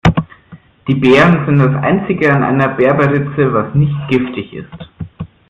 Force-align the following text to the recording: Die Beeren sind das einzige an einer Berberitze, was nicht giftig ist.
Die 0.87 0.95
Beeren 0.95 1.45
sind 1.45 1.59
das 1.59 1.75
einzige 1.83 2.33
an 2.33 2.41
einer 2.41 2.69
Berberitze, 2.69 3.53
was 3.53 3.75
nicht 3.75 3.93
giftig 4.09 4.51
ist. 4.51 4.89